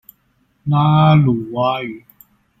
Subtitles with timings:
[0.03, 0.05] 拉
[0.79, 2.03] 阿魯哇語